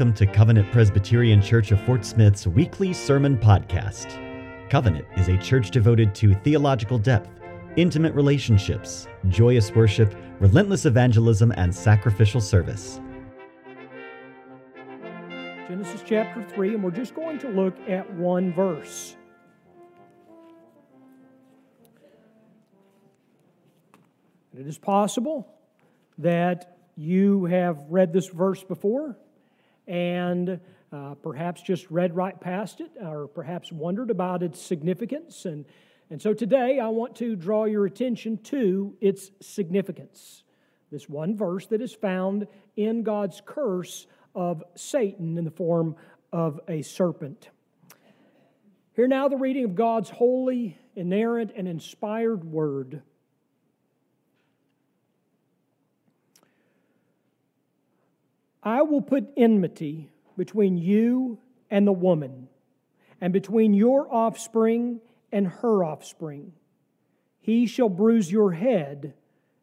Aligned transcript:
Welcome 0.00 0.14
to 0.14 0.26
Covenant 0.26 0.72
Presbyterian 0.72 1.42
Church 1.42 1.72
of 1.72 1.80
Fort 1.82 2.06
Smith's 2.06 2.46
weekly 2.46 2.94
sermon 2.94 3.36
podcast. 3.36 4.08
Covenant 4.70 5.04
is 5.18 5.28
a 5.28 5.36
church 5.36 5.70
devoted 5.70 6.14
to 6.14 6.32
theological 6.36 6.96
depth, 6.96 7.28
intimate 7.76 8.14
relationships, 8.14 9.06
joyous 9.28 9.74
worship, 9.74 10.14
relentless 10.38 10.86
evangelism, 10.86 11.52
and 11.58 11.74
sacrificial 11.74 12.40
service. 12.40 12.98
Genesis 15.68 16.02
chapter 16.06 16.42
3, 16.44 16.76
and 16.76 16.82
we're 16.82 16.90
just 16.92 17.14
going 17.14 17.38
to 17.40 17.50
look 17.50 17.76
at 17.86 18.10
one 18.14 18.54
verse. 18.54 19.16
It 24.58 24.66
is 24.66 24.78
possible 24.78 25.46
that 26.16 26.78
you 26.96 27.44
have 27.44 27.84
read 27.90 28.14
this 28.14 28.28
verse 28.28 28.64
before 28.64 29.18
and 29.90 30.60
uh, 30.92 31.14
perhaps 31.14 31.60
just 31.60 31.90
read 31.90 32.14
right 32.14 32.40
past 32.40 32.80
it 32.80 32.92
or 33.02 33.26
perhaps 33.26 33.72
wondered 33.72 34.08
about 34.08 34.42
its 34.42 34.62
significance. 34.62 35.44
And, 35.44 35.64
and 36.10 36.22
so 36.22 36.32
today 36.32 36.78
I 36.78 36.88
want 36.88 37.16
to 37.16 37.34
draw 37.34 37.64
your 37.64 37.86
attention 37.86 38.38
to 38.44 38.96
its 39.00 39.32
significance. 39.40 40.44
This 40.92 41.08
one 41.08 41.36
verse 41.36 41.66
that 41.66 41.82
is 41.82 41.92
found 41.92 42.46
in 42.76 43.02
God's 43.02 43.42
curse 43.44 44.06
of 44.32 44.62
Satan 44.76 45.36
in 45.36 45.44
the 45.44 45.50
form 45.50 45.96
of 46.32 46.60
a 46.68 46.82
serpent. 46.82 47.50
Hear 48.94 49.08
now 49.08 49.26
the 49.26 49.36
reading 49.36 49.64
of 49.64 49.74
God's 49.74 50.10
holy, 50.10 50.78
inerrant, 50.94 51.50
and 51.56 51.66
inspired 51.66 52.44
word. 52.44 53.02
I 58.62 58.82
will 58.82 59.00
put 59.00 59.28
enmity 59.36 60.10
between 60.36 60.76
you 60.76 61.38
and 61.70 61.86
the 61.86 61.92
woman, 61.92 62.48
and 63.20 63.32
between 63.32 63.74
your 63.74 64.12
offspring 64.12 65.00
and 65.32 65.46
her 65.46 65.84
offspring. 65.84 66.52
He 67.40 67.66
shall 67.66 67.88
bruise 67.88 68.30
your 68.30 68.52
head, 68.52 69.14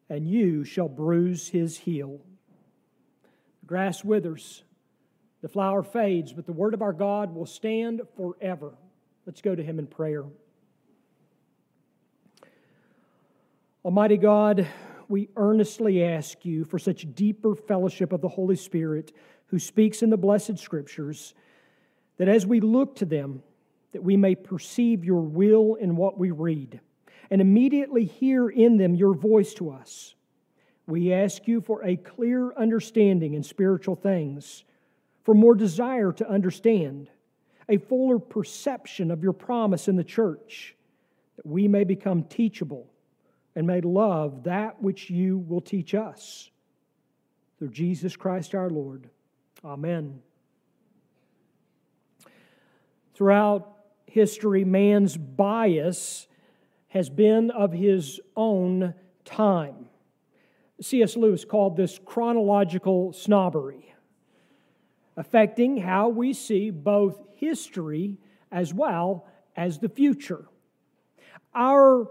and 0.08 0.26
you 0.26 0.64
shall 0.64 0.88
bruise 0.88 1.48
his 1.48 1.78
heel. 1.78 2.20
The 3.60 3.66
grass 3.66 4.02
withers, 4.02 4.64
the 5.42 5.48
flower 5.48 5.82
fades, 5.82 6.32
but 6.32 6.46
the 6.46 6.52
word 6.52 6.74
of 6.74 6.82
our 6.82 6.92
God 6.92 7.34
will 7.34 7.46
stand 7.46 8.02
forever. 8.16 8.72
Let's 9.26 9.42
go 9.42 9.54
to 9.54 9.62
him 9.62 9.78
in 9.78 9.86
prayer. 9.86 10.24
Almighty 13.84 14.16
God, 14.16 14.66
we 15.08 15.28
earnestly 15.36 16.04
ask 16.04 16.44
you 16.44 16.64
for 16.64 16.78
such 16.78 17.14
deeper 17.14 17.54
fellowship 17.54 18.12
of 18.12 18.20
the 18.20 18.28
Holy 18.28 18.56
Spirit 18.56 19.12
who 19.46 19.58
speaks 19.58 20.02
in 20.02 20.10
the 20.10 20.16
blessed 20.16 20.58
scriptures 20.58 21.34
that 22.18 22.28
as 22.28 22.46
we 22.46 22.60
look 22.60 22.96
to 22.96 23.04
them 23.04 23.42
that 23.92 24.02
we 24.02 24.16
may 24.16 24.34
perceive 24.34 25.04
your 25.04 25.22
will 25.22 25.76
in 25.76 25.96
what 25.96 26.18
we 26.18 26.30
read 26.30 26.80
and 27.30 27.40
immediately 27.40 28.04
hear 28.04 28.48
in 28.48 28.76
them 28.76 28.94
your 28.94 29.14
voice 29.14 29.54
to 29.54 29.70
us. 29.70 30.14
We 30.86 31.12
ask 31.12 31.46
you 31.46 31.60
for 31.60 31.84
a 31.84 31.96
clear 31.96 32.52
understanding 32.54 33.34
in 33.34 33.42
spiritual 33.42 33.96
things 33.96 34.64
for 35.24 35.34
more 35.34 35.54
desire 35.54 36.12
to 36.12 36.28
understand 36.28 37.10
a 37.68 37.76
fuller 37.76 38.18
perception 38.18 39.10
of 39.10 39.22
your 39.22 39.34
promise 39.34 39.88
in 39.88 39.96
the 39.96 40.04
church 40.04 40.74
that 41.36 41.46
we 41.46 41.68
may 41.68 41.84
become 41.84 42.24
teachable 42.24 42.90
and 43.54 43.66
may 43.66 43.80
love 43.80 44.44
that 44.44 44.82
which 44.82 45.10
you 45.10 45.38
will 45.38 45.60
teach 45.60 45.94
us. 45.94 46.50
Through 47.58 47.70
Jesus 47.70 48.16
Christ 48.16 48.54
our 48.54 48.70
Lord. 48.70 49.10
Amen. 49.64 50.20
Throughout 53.14 53.74
history, 54.06 54.64
man's 54.64 55.16
bias 55.16 56.28
has 56.88 57.10
been 57.10 57.50
of 57.50 57.72
his 57.72 58.20
own 58.36 58.94
time. 59.24 59.86
C.S. 60.80 61.16
Lewis 61.16 61.44
called 61.44 61.76
this 61.76 61.98
chronological 62.04 63.12
snobbery, 63.12 63.92
affecting 65.16 65.78
how 65.78 66.08
we 66.08 66.32
see 66.32 66.70
both 66.70 67.20
history 67.34 68.18
as 68.52 68.72
well 68.72 69.26
as 69.56 69.80
the 69.80 69.88
future. 69.88 70.46
Our 71.54 72.08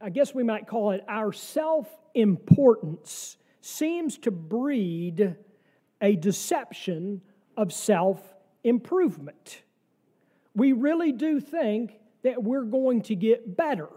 I 0.00 0.08
guess 0.08 0.34
we 0.34 0.42
might 0.42 0.66
call 0.66 0.92
it 0.92 1.04
our 1.08 1.32
self 1.32 1.86
importance, 2.14 3.36
seems 3.60 4.16
to 4.18 4.30
breed 4.30 5.36
a 6.00 6.16
deception 6.16 7.20
of 7.56 7.72
self 7.72 8.20
improvement. 8.64 9.62
We 10.54 10.72
really 10.72 11.12
do 11.12 11.40
think 11.40 11.92
that 12.22 12.42
we're 12.42 12.64
going 12.64 13.02
to 13.02 13.14
get 13.14 13.56
better. 13.56 13.88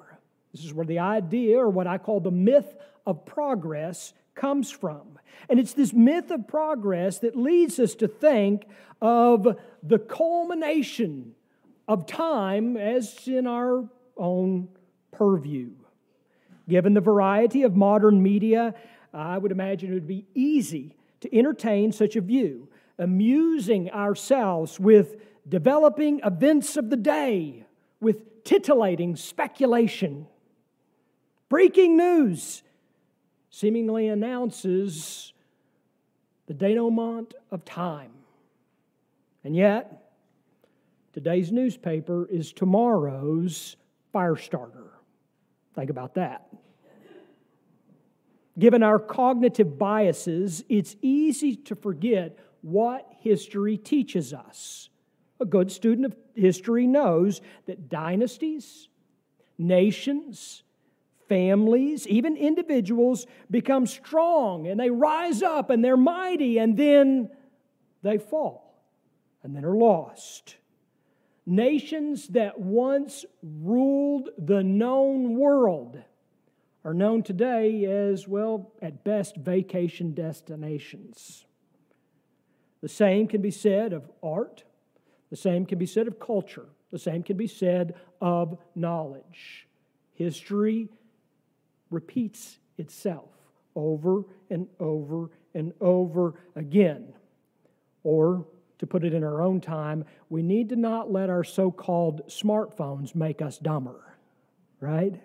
This 0.53 0.65
is 0.65 0.73
where 0.73 0.85
the 0.85 0.99
idea, 0.99 1.57
or 1.57 1.69
what 1.69 1.87
I 1.87 1.97
call 1.97 2.19
the 2.19 2.31
myth 2.31 2.75
of 3.07 3.25
progress, 3.25 4.13
comes 4.35 4.69
from. 4.69 5.17
And 5.49 5.59
it's 5.59 5.73
this 5.73 5.93
myth 5.93 6.31
of 6.31 6.47
progress 6.47 7.19
that 7.19 7.35
leads 7.35 7.79
us 7.79 7.95
to 7.95 8.07
think 8.07 8.65
of 9.01 9.57
the 9.81 9.99
culmination 9.99 11.33
of 11.87 12.05
time 12.05 12.77
as 12.77 13.27
in 13.27 13.47
our 13.47 13.89
own 14.17 14.69
purview. 15.11 15.71
Given 16.67 16.93
the 16.93 17.01
variety 17.01 17.63
of 17.63 17.75
modern 17.75 18.23
media, 18.23 18.73
I 19.13 19.37
would 19.37 19.51
imagine 19.51 19.91
it 19.91 19.95
would 19.95 20.07
be 20.07 20.25
easy 20.33 20.95
to 21.21 21.37
entertain 21.37 21.91
such 21.91 22.15
a 22.15 22.21
view, 22.21 22.69
amusing 22.97 23.91
ourselves 23.91 24.79
with 24.79 25.15
developing 25.47 26.21
events 26.23 26.77
of 26.77 26.89
the 26.89 26.97
day, 26.97 27.65
with 27.99 28.43
titillating 28.43 29.15
speculation. 29.15 30.27
Breaking 31.49 31.97
news 31.97 32.63
seemingly 33.49 34.07
announces 34.07 35.33
the 36.47 36.53
denouement 36.53 37.33
of 37.51 37.63
time. 37.63 38.11
And 39.43 39.55
yet, 39.55 40.11
today's 41.13 41.51
newspaper 41.51 42.25
is 42.25 42.53
tomorrow's 42.53 43.75
fire 44.11 44.35
starter. 44.35 44.92
Think 45.75 45.89
about 45.89 46.15
that. 46.15 46.47
Given 48.57 48.83
our 48.83 48.99
cognitive 48.99 49.79
biases, 49.79 50.63
it's 50.69 50.95
easy 51.01 51.55
to 51.55 51.75
forget 51.75 52.37
what 52.61 53.07
history 53.19 53.77
teaches 53.77 54.33
us. 54.33 54.89
A 55.39 55.45
good 55.45 55.71
student 55.71 56.05
of 56.05 56.15
history 56.35 56.85
knows 56.85 57.41
that 57.65 57.89
dynasties, 57.89 58.87
nations, 59.57 60.63
families, 61.27 62.07
even 62.07 62.37
individuals 62.37 63.25
become 63.49 63.87
strong 63.87 64.67
and 64.67 64.79
they 64.79 64.91
rise 64.91 65.41
up 65.41 65.71
and 65.71 65.83
they're 65.83 65.97
mighty 65.97 66.59
and 66.59 66.77
then 66.77 67.29
they 68.03 68.19
fall 68.19 68.83
and 69.41 69.55
then 69.55 69.65
are 69.65 69.75
lost. 69.75 70.57
Nations 71.45 72.29
that 72.29 72.59
once 72.59 73.25
ruled 73.41 74.29
the 74.37 74.63
known 74.63 75.35
world 75.35 76.01
are 76.85 76.93
known 76.93 77.23
today 77.23 77.85
as, 77.85 78.27
well, 78.27 78.71
at 78.81 79.03
best, 79.03 79.37
vacation 79.37 80.13
destinations. 80.13 81.45
The 82.81 82.89
same 82.89 83.27
can 83.27 83.41
be 83.41 83.51
said 83.51 83.93
of 83.93 84.09
art, 84.21 84.63
the 85.29 85.37
same 85.37 85.65
can 85.65 85.79
be 85.79 85.85
said 85.85 86.07
of 86.07 86.19
culture, 86.19 86.65
the 86.91 86.99
same 86.99 87.23
can 87.23 87.37
be 87.37 87.47
said 87.47 87.95
of 88.21 88.57
knowledge. 88.75 89.67
History 90.13 90.89
repeats 91.89 92.59
itself 92.77 93.29
over 93.75 94.23
and 94.49 94.67
over 94.79 95.29
and 95.53 95.73
over 95.79 96.33
again. 96.55 97.13
Or 98.03 98.45
to 98.79 98.87
put 98.87 99.03
it 99.03 99.13
in 99.13 99.23
our 99.23 99.41
own 99.41 99.61
time, 99.61 100.05
we 100.29 100.41
need 100.41 100.69
to 100.69 100.75
not 100.75 101.11
let 101.11 101.29
our 101.29 101.43
so 101.43 101.71
called 101.71 102.27
smartphones 102.27 103.15
make 103.15 103.41
us 103.41 103.57
dumber, 103.57 104.15
right? 104.79 105.21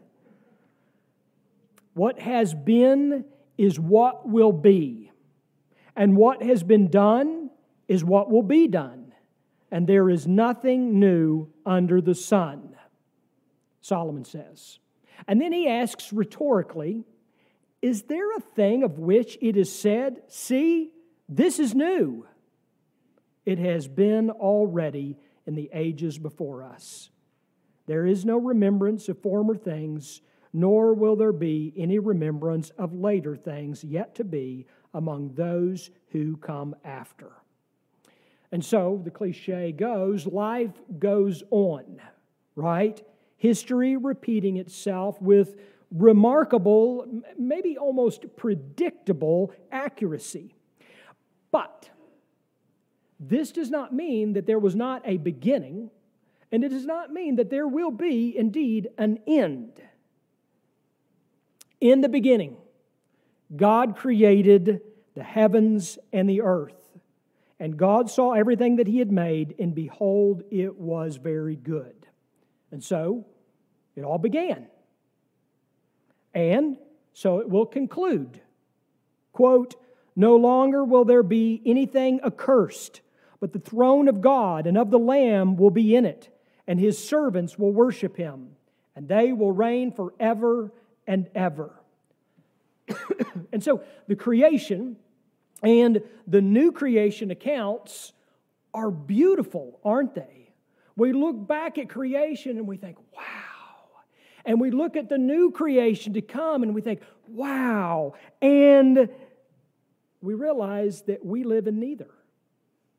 What 1.94 2.20
has 2.20 2.54
been 2.54 3.24
is 3.56 3.80
what 3.80 4.28
will 4.28 4.52
be, 4.52 5.10
and 5.96 6.16
what 6.16 6.42
has 6.42 6.62
been 6.62 6.88
done 6.88 7.50
is 7.88 8.04
what 8.04 8.30
will 8.30 8.42
be 8.42 8.68
done, 8.68 9.12
and 9.70 9.86
there 9.86 10.08
is 10.08 10.26
nothing 10.26 11.00
new 11.00 11.48
under 11.66 12.00
the 12.00 12.14
sun, 12.14 12.76
Solomon 13.80 14.24
says. 14.24 14.78
And 15.26 15.40
then 15.40 15.52
he 15.52 15.66
asks 15.66 16.12
rhetorically, 16.12 17.04
Is 17.82 18.02
there 18.02 18.36
a 18.36 18.40
thing 18.40 18.82
of 18.84 18.98
which 18.98 19.36
it 19.40 19.56
is 19.56 19.76
said, 19.76 20.22
See, 20.28 20.92
this 21.28 21.58
is 21.58 21.74
new? 21.74 22.26
It 23.48 23.58
has 23.60 23.88
been 23.88 24.28
already 24.28 25.16
in 25.46 25.54
the 25.54 25.70
ages 25.72 26.18
before 26.18 26.62
us. 26.62 27.08
There 27.86 28.04
is 28.04 28.26
no 28.26 28.36
remembrance 28.36 29.08
of 29.08 29.22
former 29.22 29.56
things, 29.56 30.20
nor 30.52 30.92
will 30.92 31.16
there 31.16 31.32
be 31.32 31.72
any 31.74 31.98
remembrance 31.98 32.68
of 32.76 32.92
later 32.92 33.36
things 33.36 33.82
yet 33.82 34.14
to 34.16 34.24
be 34.24 34.66
among 34.92 35.32
those 35.32 35.88
who 36.08 36.36
come 36.36 36.76
after. 36.84 37.32
And 38.52 38.62
so 38.62 39.00
the 39.02 39.10
cliche 39.10 39.72
goes 39.72 40.26
life 40.26 40.78
goes 40.98 41.42
on, 41.50 42.02
right? 42.54 43.02
History 43.38 43.96
repeating 43.96 44.58
itself 44.58 45.22
with 45.22 45.56
remarkable, 45.90 47.06
maybe 47.38 47.78
almost 47.78 48.26
predictable 48.36 49.54
accuracy. 49.72 50.54
But 51.50 51.88
this 53.20 53.52
does 53.52 53.70
not 53.70 53.92
mean 53.92 54.34
that 54.34 54.46
there 54.46 54.58
was 54.58 54.76
not 54.76 55.02
a 55.04 55.16
beginning, 55.16 55.90
and 56.52 56.62
it 56.64 56.68
does 56.68 56.86
not 56.86 57.12
mean 57.12 57.36
that 57.36 57.50
there 57.50 57.66
will 57.66 57.90
be 57.90 58.36
indeed 58.36 58.88
an 58.96 59.18
end. 59.26 59.82
In 61.80 62.00
the 62.00 62.08
beginning, 62.08 62.56
God 63.54 63.96
created 63.96 64.80
the 65.14 65.22
heavens 65.22 65.98
and 66.12 66.28
the 66.28 66.42
earth. 66.42 66.74
And 67.60 67.76
God 67.76 68.08
saw 68.08 68.32
everything 68.32 68.76
that 68.76 68.86
He 68.86 68.98
had 68.98 69.10
made, 69.10 69.54
and 69.58 69.74
behold, 69.74 70.44
it 70.50 70.76
was 70.76 71.16
very 71.16 71.56
good. 71.56 72.06
And 72.70 72.82
so 72.84 73.26
it 73.96 74.04
all 74.04 74.18
began. 74.18 74.68
And 76.34 76.76
so 77.12 77.38
it 77.38 77.48
will 77.48 77.66
conclude. 77.66 78.40
Quote, 79.32 79.74
no 80.14 80.36
longer 80.36 80.84
will 80.84 81.04
there 81.04 81.22
be 81.22 81.60
anything 81.64 82.20
accursed, 82.24 83.00
but 83.40 83.52
the 83.52 83.58
throne 83.58 84.08
of 84.08 84.20
God 84.20 84.66
and 84.66 84.76
of 84.76 84.90
the 84.90 84.98
Lamb 84.98 85.56
will 85.56 85.70
be 85.70 85.94
in 85.94 86.04
it, 86.04 86.28
and 86.66 86.78
his 86.78 87.02
servants 87.02 87.58
will 87.58 87.72
worship 87.72 88.16
him, 88.16 88.50
and 88.96 89.08
they 89.08 89.32
will 89.32 89.52
reign 89.52 89.92
forever 89.92 90.72
and 91.06 91.28
ever. 91.34 91.72
and 93.52 93.62
so 93.62 93.82
the 94.06 94.16
creation 94.16 94.96
and 95.62 96.02
the 96.26 96.40
new 96.40 96.72
creation 96.72 97.30
accounts 97.30 98.12
are 98.74 98.90
beautiful, 98.90 99.80
aren't 99.84 100.14
they? 100.14 100.52
We 100.96 101.12
look 101.12 101.46
back 101.46 101.78
at 101.78 101.88
creation 101.88 102.58
and 102.58 102.66
we 102.66 102.76
think, 102.76 102.96
wow. 103.14 103.22
And 104.44 104.60
we 104.60 104.70
look 104.70 104.96
at 104.96 105.08
the 105.08 105.18
new 105.18 105.50
creation 105.50 106.14
to 106.14 106.20
come 106.20 106.62
and 106.62 106.74
we 106.74 106.80
think, 106.80 107.00
wow. 107.28 108.14
And 108.40 109.08
we 110.20 110.34
realize 110.34 111.02
that 111.02 111.24
we 111.24 111.44
live 111.44 111.66
in 111.66 111.78
neither. 111.78 112.10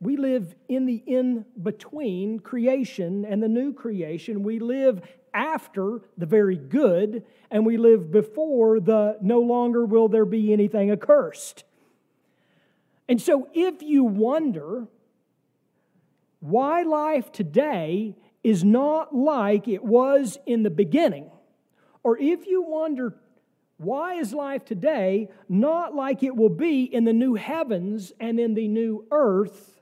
We 0.02 0.16
live 0.16 0.56
in 0.70 0.86
the 0.86 1.04
in 1.06 1.46
between 1.62 2.40
creation 2.40 3.26
and 3.26 3.44
the 3.44 3.50
new 3.50 3.74
creation. 3.74 4.44
We 4.44 4.60
live 4.60 5.02
after 5.34 6.02
the 6.18 6.26
very 6.26 6.56
good, 6.56 7.24
and 7.52 7.66
we 7.66 7.78
live 7.78 8.12
before 8.12 8.80
the 8.80 9.18
no 9.22 9.42
longer 9.42 9.86
will 9.86 10.08
there 10.08 10.26
be 10.26 10.54
anything 10.54 10.90
accursed. 10.90 11.66
And 13.10 13.22
so, 13.22 13.50
if 13.54 13.82
you 13.82 14.06
wonder 14.06 14.88
why 16.40 16.84
life 16.84 17.32
today 17.32 18.16
is 18.44 18.64
not 18.64 19.14
like 19.14 19.68
it 19.68 19.84
was 19.84 20.38
in 20.46 20.64
the 20.64 20.70
beginning, 20.70 21.30
or 22.04 22.18
if 22.18 22.48
you 22.48 22.62
wonder 22.62 23.16
why 23.78 24.16
is 24.16 24.34
life 24.34 24.64
today 24.64 25.30
not 25.48 25.96
like 25.96 26.24
it 26.24 26.36
will 26.36 26.50
be 26.50 26.84
in 26.84 27.06
the 27.06 27.14
new 27.14 27.36
heavens 27.36 28.14
and 28.20 28.40
in 28.40 28.54
the 28.54 28.68
new 28.68 29.06
earth? 29.12 29.79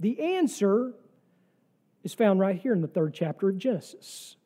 The 0.00 0.20
answer 0.36 0.92
is 2.02 2.14
found 2.14 2.40
right 2.40 2.56
here 2.56 2.72
in 2.72 2.80
the 2.80 2.88
third 2.88 3.14
chapter 3.14 3.48
of 3.48 3.58
Genesis. 3.58 4.36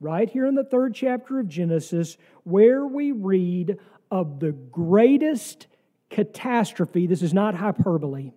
Right 0.00 0.28
here 0.28 0.46
in 0.46 0.54
the 0.54 0.64
third 0.64 0.94
chapter 0.94 1.40
of 1.40 1.48
Genesis, 1.48 2.16
where 2.44 2.86
we 2.86 3.12
read 3.12 3.78
of 4.10 4.40
the 4.40 4.52
greatest 4.52 5.66
catastrophe. 6.10 7.06
This 7.06 7.22
is 7.22 7.34
not 7.34 7.54
hyperbole. 7.54 8.32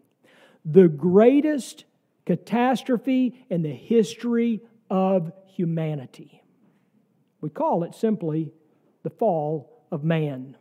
The 0.66 0.88
greatest 0.88 1.86
catastrophe 2.26 3.46
in 3.50 3.62
the 3.62 3.74
history 3.74 4.62
of 4.90 5.32
humanity. 5.48 6.42
We 7.42 7.50
call 7.50 7.84
it 7.84 7.96
simply 7.96 8.52
the 9.04 9.10
fall 9.10 9.86
of 9.92 10.04
man. 10.04 10.58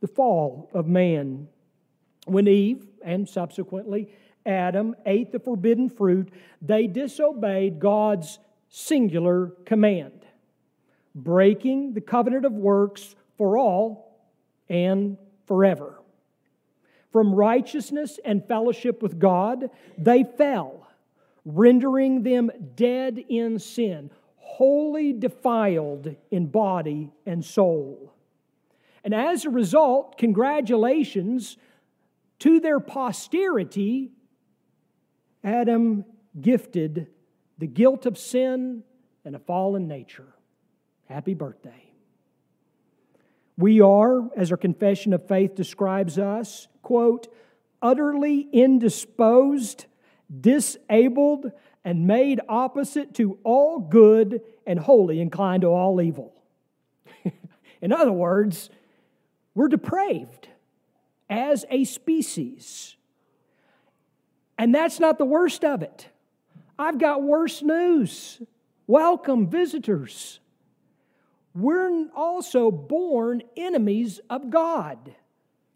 The 0.00 0.08
fall 0.08 0.70
of 0.72 0.86
man. 0.86 1.48
When 2.26 2.48
Eve 2.48 2.86
and 3.04 3.28
subsequently 3.28 4.08
Adam 4.44 4.94
ate 5.06 5.32
the 5.32 5.38
forbidden 5.38 5.88
fruit, 5.88 6.30
they 6.60 6.86
disobeyed 6.86 7.78
God's 7.78 8.38
singular 8.68 9.48
command, 9.64 10.26
breaking 11.14 11.94
the 11.94 12.00
covenant 12.00 12.44
of 12.44 12.52
works 12.52 13.14
for 13.36 13.58
all 13.58 14.18
and 14.68 15.16
forever. 15.46 16.00
From 17.10 17.34
righteousness 17.34 18.18
and 18.24 18.46
fellowship 18.46 19.02
with 19.02 19.18
God, 19.18 19.68
they 19.98 20.24
fell, 20.24 20.88
rendering 21.44 22.22
them 22.22 22.50
dead 22.74 23.22
in 23.28 23.58
sin, 23.58 24.10
wholly 24.36 25.12
defiled 25.12 26.14
in 26.30 26.46
body 26.46 27.10
and 27.26 27.44
soul. 27.44 28.12
And 29.04 29.14
as 29.14 29.44
a 29.44 29.50
result, 29.50 30.16
congratulations 30.16 31.56
to 32.38 32.60
their 32.60 32.80
posterity, 32.80 34.12
Adam 35.44 36.04
gifted 36.40 37.08
the 37.58 37.66
guilt 37.66 38.06
of 38.06 38.16
sin 38.18 38.82
and 39.24 39.36
a 39.36 39.38
fallen 39.38 39.88
nature. 39.88 40.34
Happy 41.08 41.34
birthday. 41.34 41.90
We 43.56 43.80
are, 43.80 44.30
as 44.36 44.50
our 44.50 44.56
confession 44.56 45.12
of 45.12 45.26
faith 45.26 45.54
describes 45.54 46.18
us, 46.18 46.68
quote, 46.82 47.32
utterly 47.80 48.48
indisposed, 48.52 49.86
disabled, 50.40 51.52
and 51.84 52.06
made 52.06 52.40
opposite 52.48 53.14
to 53.14 53.38
all 53.44 53.78
good 53.78 54.40
and 54.66 54.78
wholly 54.78 55.20
inclined 55.20 55.62
to 55.62 55.68
all 55.68 56.00
evil. 56.00 56.32
In 57.82 57.92
other 57.92 58.12
words, 58.12 58.70
we're 59.54 59.68
depraved 59.68 60.48
as 61.28 61.64
a 61.70 61.84
species. 61.84 62.96
And 64.62 64.72
that's 64.72 65.00
not 65.00 65.18
the 65.18 65.24
worst 65.24 65.64
of 65.64 65.82
it. 65.82 66.06
I've 66.78 66.96
got 66.96 67.20
worse 67.20 67.62
news. 67.62 68.40
Welcome, 68.86 69.48
visitors. 69.48 70.38
We're 71.52 72.06
also 72.14 72.70
born 72.70 73.42
enemies 73.56 74.20
of 74.30 74.50
God, 74.50 75.16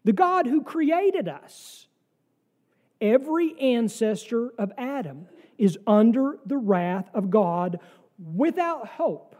the 0.05 0.13
God 0.13 0.47
who 0.47 0.63
created 0.63 1.27
us. 1.27 1.87
Every 3.01 3.59
ancestor 3.59 4.53
of 4.57 4.71
Adam 4.77 5.27
is 5.57 5.77
under 5.85 6.39
the 6.45 6.57
wrath 6.57 7.09
of 7.13 7.29
God 7.29 7.81
without 8.17 8.87
hope, 8.87 9.35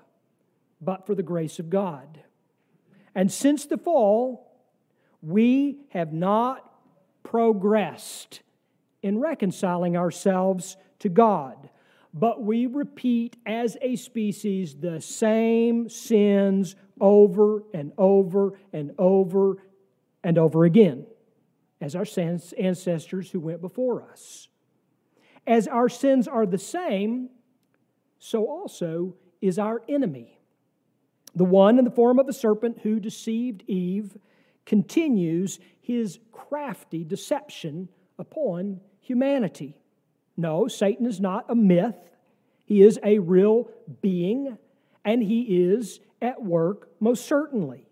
but 0.82 1.06
for 1.06 1.16
the 1.16 1.24
grace 1.24 1.58
of 1.58 1.70
God. 1.70 2.20
And 3.16 3.32
since 3.32 3.66
the 3.66 3.77
fall, 3.77 4.51
we 5.22 5.77
have 5.92 6.12
not 6.12 6.70
progressed 7.24 8.42
in 9.01 9.20
reconciling 9.20 9.96
ourselves 9.96 10.77
to 11.00 11.10
God, 11.10 11.70
but 12.13 12.42
we 12.42 12.66
repeat 12.66 13.38
as 13.46 13.77
a 13.82 13.96
species 13.96 14.75
the 14.75 15.00
same 15.01 15.89
sins 15.89 16.75
over 17.00 17.63
and 17.74 17.92
over 17.98 18.60
and 18.74 18.92
over 18.98 19.58
and 20.24 20.38
over 20.38 20.66
again 20.66 21.06
as 21.80 21.96
our 21.96 22.06
ancestors 22.58 23.30
who 23.30 23.39
went 23.39 23.62
before 23.62 24.01
us. 24.01 24.50
As 25.46 25.68
our 25.68 25.89
sins 25.89 26.27
are 26.27 26.46
the 26.46 26.58
same, 26.58 27.30
so 28.20 28.48
also 28.48 29.16
is 29.42 29.60
our 29.60 29.82
enemy. 29.88 30.39
The 31.36 31.46
one 31.46 31.77
in 31.77 31.86
the 31.86 31.92
form 31.92 32.18
of 32.20 32.27
a 32.27 32.34
serpent 32.34 32.80
who 32.82 33.00
deceived 33.00 33.63
Eve 33.68 34.18
continues 34.66 35.60
his 35.80 36.20
crafty 36.32 37.04
deception 37.04 37.89
upon 38.19 38.81
humanity. 39.00 39.77
No, 40.36 40.67
Satan 40.67 41.05
is 41.05 41.19
not 41.19 41.45
a 41.50 41.55
myth. 41.55 41.95
He 42.65 42.81
is 42.81 43.00
a 43.03 43.19
real 43.19 43.69
being, 44.01 44.57
and 45.05 45.24
he 45.24 45.69
is 45.69 46.00
at 46.21 46.43
work 46.43 46.89
most 47.00 47.25
certainly. 47.25 47.86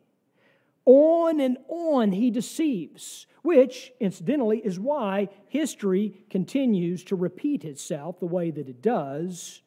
On 0.86 1.40
and 1.40 1.58
on 1.68 2.12
he 2.12 2.30
deceives, 2.30 3.26
which, 3.42 3.92
incidentally, 4.00 4.60
is 4.60 4.80
why 4.80 5.30
history 5.48 6.26
continues 6.30 7.04
to 7.06 7.16
repeat 7.16 7.66
itself 7.66 8.20
the 8.20 8.26
way 8.26 8.52
that 8.52 8.70
it 8.70 8.82
does. 8.82 9.62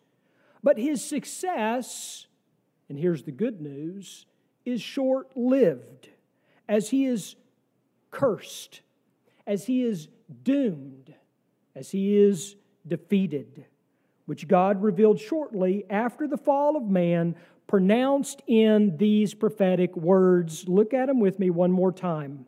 But 0.63 0.79
his 0.79 1.05
success 1.05 2.29
and 2.89 2.99
here's 2.99 3.23
the 3.23 3.33
good 3.33 3.61
news, 3.61 4.27
is 4.65 4.81
short 4.81 5.37
lived 5.37 6.09
as 6.69 6.91
he 6.91 7.07
is 7.07 7.37
cursed, 8.11 8.81
as 9.47 9.67
he 9.67 9.83
is 9.83 10.09
doomed, 10.43 11.15
as 11.75 11.91
he 11.91 12.17
is 12.17 12.57
defeated, 12.87 13.67
which 14.27 14.49
God 14.49 14.83
revealed 14.83 15.21
shortly 15.21 15.85
after 15.89 16.27
the 16.27 16.37
fall 16.37 16.77
of 16.77 16.85
man, 16.85 17.35
pronounced 17.67 18.43
in 18.47 18.97
these 18.97 19.35
prophetic 19.35 19.97
words. 19.97 20.69
Look 20.69 20.95
at 20.95 21.07
them 21.07 21.21
with 21.21 21.39
me 21.39 21.51
one 21.51 21.73
more 21.73 21.93
time. 21.93 22.47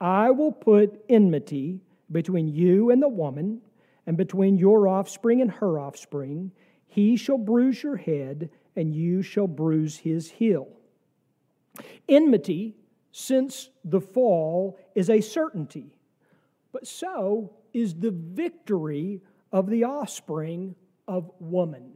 I 0.00 0.30
will 0.30 0.52
put 0.52 1.04
enmity 1.08 1.80
between 2.10 2.48
you 2.48 2.90
and 2.90 3.02
the 3.02 3.08
woman, 3.08 3.60
and 4.06 4.16
between 4.16 4.58
your 4.58 4.88
offspring 4.88 5.40
and 5.40 5.50
her 5.50 5.78
offspring. 5.78 6.50
He 6.86 7.16
shall 7.16 7.38
bruise 7.38 7.82
your 7.82 7.96
head, 7.96 8.50
and 8.76 8.94
you 8.94 9.22
shall 9.22 9.46
bruise 9.46 9.98
his 9.98 10.30
heel. 10.30 10.68
Enmity, 12.08 12.74
since 13.12 13.70
the 13.84 14.00
fall, 14.00 14.78
is 14.94 15.08
a 15.08 15.20
certainty, 15.20 15.96
but 16.72 16.86
so 16.86 17.52
is 17.72 17.94
the 17.94 18.10
victory 18.10 19.20
of 19.52 19.68
the 19.68 19.84
offspring 19.84 20.74
of 21.06 21.30
woman. 21.38 21.92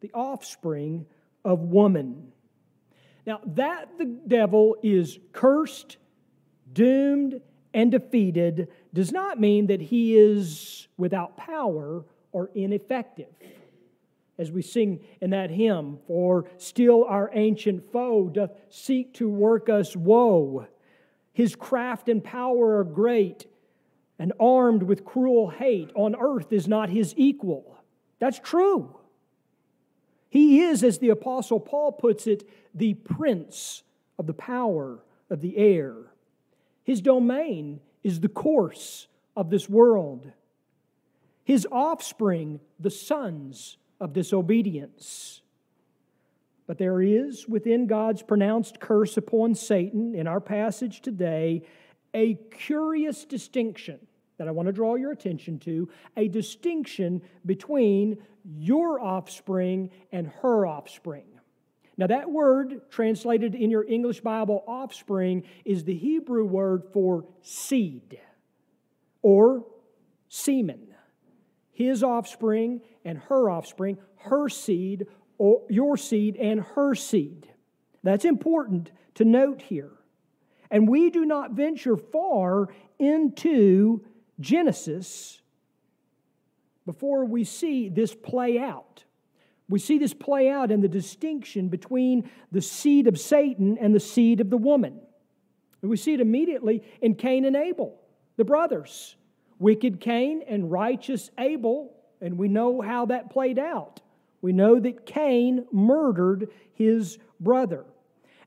The 0.00 0.10
offspring 0.12 1.06
of 1.44 1.60
woman. 1.60 2.32
Now, 3.26 3.40
that 3.44 3.98
the 3.98 4.04
devil 4.04 4.76
is 4.82 5.18
cursed, 5.32 5.96
doomed, 6.72 7.40
and 7.74 7.90
defeated 7.90 8.68
does 8.94 9.12
not 9.12 9.40
mean 9.40 9.66
that 9.66 9.80
he 9.80 10.16
is 10.16 10.88
without 10.96 11.36
power 11.36 12.04
or 12.32 12.50
ineffective. 12.54 13.28
As 14.38 14.52
we 14.52 14.62
sing 14.62 15.00
in 15.20 15.30
that 15.30 15.50
hymn, 15.50 15.98
for 16.06 16.46
still 16.58 17.04
our 17.04 17.30
ancient 17.34 17.90
foe 17.92 18.28
doth 18.28 18.52
seek 18.70 19.12
to 19.14 19.28
work 19.28 19.68
us 19.68 19.96
woe. 19.96 20.66
His 21.32 21.56
craft 21.56 22.08
and 22.08 22.22
power 22.22 22.78
are 22.78 22.84
great, 22.84 23.46
and 24.18 24.32
armed 24.40 24.82
with 24.82 25.04
cruel 25.04 25.50
hate, 25.50 25.90
on 25.94 26.16
earth 26.18 26.52
is 26.52 26.66
not 26.66 26.90
his 26.90 27.14
equal. 27.16 27.78
That's 28.18 28.38
true. 28.38 28.96
He 30.28 30.60
is, 30.60 30.82
as 30.82 30.98
the 30.98 31.10
Apostle 31.10 31.60
Paul 31.60 31.92
puts 31.92 32.26
it, 32.26 32.48
the 32.74 32.94
prince 32.94 33.82
of 34.18 34.26
the 34.26 34.34
power 34.34 34.98
of 35.30 35.40
the 35.40 35.56
air. 35.56 35.94
His 36.82 37.00
domain 37.00 37.80
is 38.02 38.20
the 38.20 38.28
course 38.28 39.06
of 39.36 39.50
this 39.50 39.68
world. 39.68 40.32
His 41.44 41.66
offspring, 41.70 42.60
the 42.78 42.90
sons 42.90 43.78
of 44.00 44.12
disobedience. 44.12 45.40
But 46.66 46.78
there 46.78 47.00
is 47.00 47.48
within 47.48 47.86
God's 47.86 48.22
pronounced 48.22 48.80
curse 48.80 49.16
upon 49.16 49.54
Satan 49.54 50.14
in 50.14 50.26
our 50.26 50.40
passage 50.40 51.00
today 51.00 51.62
a 52.14 52.34
curious 52.50 53.24
distinction 53.24 53.98
that 54.38 54.48
I 54.48 54.52
want 54.52 54.66
to 54.66 54.72
draw 54.72 54.94
your 54.94 55.10
attention 55.10 55.58
to 55.60 55.88
a 56.16 56.28
distinction 56.28 57.22
between 57.44 58.18
your 58.44 59.00
offspring 59.00 59.90
and 60.12 60.28
her 60.42 60.66
offspring. 60.66 61.24
Now, 61.96 62.06
that 62.06 62.30
word 62.30 62.82
translated 62.90 63.56
in 63.56 63.70
your 63.70 63.84
English 63.84 64.20
Bible, 64.20 64.62
offspring, 64.68 65.42
is 65.64 65.82
the 65.82 65.96
Hebrew 65.96 66.44
word 66.44 66.84
for 66.92 67.26
seed 67.42 68.20
or 69.20 69.66
semen. 70.28 70.94
His 71.72 72.04
offspring 72.04 72.82
and 73.04 73.18
her 73.18 73.50
offspring, 73.50 73.98
her 74.18 74.48
seed, 74.48 75.06
or 75.38 75.62
your 75.68 75.96
seed 75.96 76.36
and 76.36 76.60
her 76.60 76.94
seed. 76.94 77.48
That's 78.04 78.24
important 78.24 78.92
to 79.14 79.24
note 79.24 79.62
here. 79.62 79.97
And 80.70 80.88
we 80.88 81.10
do 81.10 81.24
not 81.24 81.52
venture 81.52 81.96
far 81.96 82.68
into 82.98 84.04
Genesis 84.40 85.40
before 86.84 87.24
we 87.24 87.44
see 87.44 87.88
this 87.88 88.14
play 88.14 88.58
out. 88.58 89.04
We 89.68 89.78
see 89.78 89.98
this 89.98 90.14
play 90.14 90.48
out 90.48 90.70
in 90.70 90.80
the 90.80 90.88
distinction 90.88 91.68
between 91.68 92.30
the 92.50 92.62
seed 92.62 93.06
of 93.06 93.18
Satan 93.18 93.76
and 93.78 93.94
the 93.94 94.00
seed 94.00 94.40
of 94.40 94.48
the 94.50 94.56
woman. 94.56 95.00
we 95.82 95.96
see 95.96 96.14
it 96.14 96.20
immediately 96.20 96.82
in 97.02 97.14
Cain 97.14 97.44
and 97.44 97.54
Abel, 97.54 98.00
the 98.36 98.44
brothers. 98.44 99.16
Wicked 99.58 100.00
Cain 100.00 100.42
and 100.46 100.70
righteous 100.70 101.30
Abel, 101.36 101.92
and 102.20 102.38
we 102.38 102.48
know 102.48 102.80
how 102.80 103.06
that 103.06 103.30
played 103.30 103.58
out. 103.58 104.00
We 104.40 104.52
know 104.52 104.78
that 104.78 105.04
Cain 105.04 105.66
murdered 105.72 106.48
his 106.72 107.18
brother. 107.40 107.84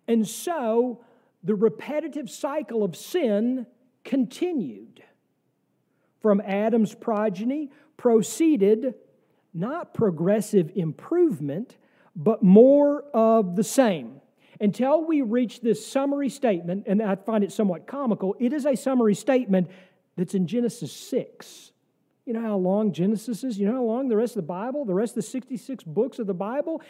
And 0.08 0.28
so 0.28 1.04
the 1.43 1.55
repetitive 1.55 2.29
cycle 2.29 2.83
of 2.83 2.95
sin 2.95 3.65
continued. 4.03 5.03
From 6.21 6.41
Adam's 6.45 6.93
progeny 6.93 7.71
proceeded 7.98 8.95
not 9.53 9.93
progressive 9.93 10.71
improvement, 10.75 11.77
but 12.15 12.43
more 12.43 13.03
of 13.13 13.55
the 13.55 13.63
same. 13.63 14.21
Until 14.60 15.03
we 15.03 15.21
reach 15.21 15.62
this 15.62 15.86
summary 15.86 16.29
statement, 16.29 16.86
and 16.88 17.01
I 17.01 17.15
find 17.15 17.43
it 17.43 17.51
somewhat 17.51 17.88
comical, 17.88 18.36
it 18.39 18.53
is 18.53 18.65
a 18.65 18.75
summary 18.75 19.15
statement 19.15 19.69
that's 20.15 20.36
in 20.36 20.45
Genesis 20.45 20.93
6. 20.93 21.71
You 22.25 22.33
know 22.33 22.41
how 22.41 22.57
long 22.57 22.93
Genesis 22.93 23.43
is? 23.43 23.57
You 23.57 23.65
know 23.65 23.74
how 23.74 23.83
long 23.83 24.07
the 24.07 24.15
rest 24.15 24.33
of 24.33 24.43
the 24.43 24.48
Bible, 24.48 24.86
the 24.86 24.93
rest 24.93 25.12
of 25.12 25.15
the 25.15 25.21
66 25.24 25.83
books 25.83 26.19
of 26.19 26.27
the 26.27 26.33
Bible? 26.36 26.81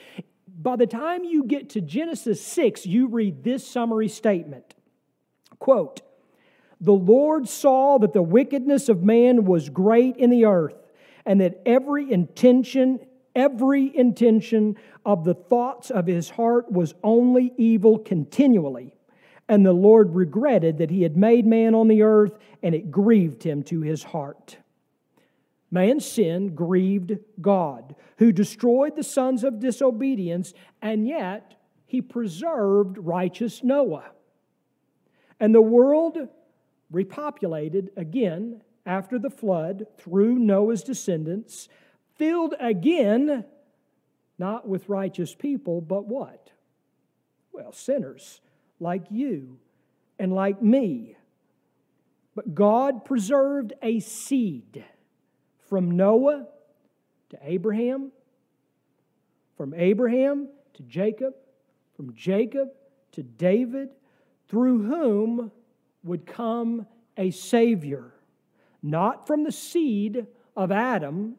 By 0.61 0.75
the 0.75 0.85
time 0.85 1.23
you 1.23 1.43
get 1.43 1.69
to 1.71 1.81
Genesis 1.81 2.39
6, 2.45 2.85
you 2.85 3.07
read 3.07 3.43
this 3.43 3.65
summary 3.65 4.07
statement. 4.07 4.75
Quote, 5.57 6.01
the 6.79 6.93
Lord 6.93 7.47
saw 7.47 7.97
that 7.97 8.13
the 8.13 8.21
wickedness 8.21 8.87
of 8.87 9.01
man 9.01 9.45
was 9.45 9.69
great 9.69 10.17
in 10.17 10.29
the 10.29 10.45
earth 10.45 10.75
and 11.25 11.41
that 11.41 11.61
every 11.65 12.11
intention, 12.11 12.99
every 13.35 13.95
intention 13.95 14.75
of 15.03 15.23
the 15.23 15.33
thoughts 15.33 15.89
of 15.89 16.05
his 16.05 16.29
heart 16.29 16.71
was 16.71 16.93
only 17.03 17.53
evil 17.57 17.97
continually. 17.97 18.93
And 19.47 19.65
the 19.65 19.73
Lord 19.73 20.13
regretted 20.13 20.77
that 20.77 20.91
he 20.91 21.01
had 21.01 21.17
made 21.17 21.45
man 21.45 21.75
on 21.75 21.87
the 21.87 22.03
earth, 22.03 22.37
and 22.63 22.73
it 22.73 22.91
grieved 22.91 23.43
him 23.43 23.63
to 23.63 23.81
his 23.81 24.03
heart. 24.03 24.57
Man's 25.71 26.05
sin 26.05 26.53
grieved 26.53 27.17
God, 27.39 27.95
who 28.17 28.33
destroyed 28.33 28.97
the 28.97 29.03
sons 29.03 29.45
of 29.45 29.59
disobedience, 29.59 30.53
and 30.81 31.07
yet 31.07 31.55
he 31.85 32.01
preserved 32.01 32.97
righteous 32.97 33.63
Noah. 33.63 34.11
And 35.39 35.55
the 35.55 35.61
world 35.61 36.27
repopulated 36.93 37.87
again 37.95 38.61
after 38.85 39.17
the 39.17 39.29
flood 39.29 39.87
through 39.97 40.37
Noah's 40.39 40.83
descendants, 40.83 41.69
filled 42.15 42.53
again, 42.59 43.45
not 44.37 44.67
with 44.67 44.89
righteous 44.89 45.33
people, 45.33 45.79
but 45.79 46.05
what? 46.05 46.51
Well, 47.53 47.71
sinners 47.71 48.41
like 48.79 49.05
you 49.09 49.57
and 50.19 50.33
like 50.33 50.61
me. 50.61 51.15
But 52.35 52.55
God 52.55 53.05
preserved 53.05 53.73
a 53.81 53.99
seed 53.99 54.83
from 55.71 55.91
Noah 55.91 56.47
to 57.29 57.37
Abraham, 57.41 58.11
from 59.55 59.73
Abraham 59.73 60.49
to 60.73 60.83
Jacob, 60.83 61.33
from 61.95 62.13
Jacob 62.13 62.67
to 63.13 63.23
David, 63.23 63.95
through 64.49 64.83
whom 64.83 65.49
would 66.03 66.25
come 66.25 66.85
a 67.15 67.31
Savior 67.31 68.11
not 68.83 69.27
from 69.27 69.45
the 69.45 69.51
seed 69.51 70.27
of 70.57 70.73
Adam, 70.73 71.35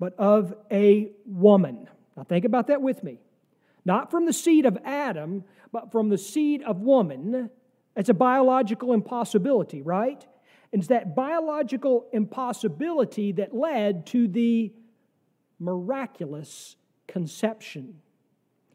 but 0.00 0.18
of 0.18 0.54
a 0.72 1.12
woman. 1.24 1.88
Now, 2.16 2.24
think 2.24 2.44
about 2.44 2.66
that 2.66 2.82
with 2.82 3.04
me. 3.04 3.20
Not 3.84 4.10
from 4.10 4.26
the 4.26 4.32
seed 4.32 4.66
of 4.66 4.76
Adam, 4.84 5.44
but 5.70 5.92
from 5.92 6.08
the 6.08 6.18
seed 6.18 6.62
of 6.62 6.80
woman. 6.80 7.48
It's 7.94 8.08
a 8.08 8.14
biological 8.14 8.92
impossibility, 8.92 9.82
right? 9.82 10.26
And 10.72 10.80
it's 10.80 10.88
that 10.88 11.16
biological 11.16 12.06
impossibility 12.12 13.32
that 13.32 13.54
led 13.54 14.06
to 14.06 14.28
the 14.28 14.72
miraculous 15.58 16.76
conception. 17.06 18.00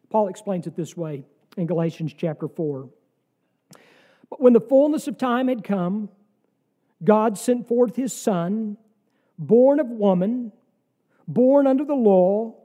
Paul 0.09 0.27
explains 0.27 0.67
it 0.67 0.75
this 0.75 0.97
way 0.97 1.23
in 1.55 1.67
Galatians 1.67 2.13
chapter 2.17 2.47
4. 2.47 2.89
But 4.29 4.41
when 4.41 4.53
the 4.53 4.61
fullness 4.61 5.07
of 5.07 5.17
time 5.17 5.47
had 5.47 5.63
come, 5.63 6.09
God 7.03 7.37
sent 7.37 7.67
forth 7.67 7.95
his 7.95 8.13
Son, 8.13 8.77
born 9.37 9.79
of 9.79 9.87
woman, 9.87 10.51
born 11.27 11.67
under 11.67 11.85
the 11.85 11.93
law, 11.93 12.55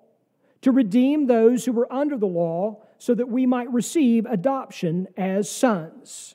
to 0.62 0.72
redeem 0.72 1.26
those 1.26 1.64
who 1.64 1.72
were 1.72 1.92
under 1.92 2.16
the 2.16 2.26
law, 2.26 2.82
so 2.98 3.14
that 3.14 3.28
we 3.28 3.46
might 3.46 3.72
receive 3.72 4.26
adoption 4.26 5.06
as 5.16 5.48
sons. 5.48 6.34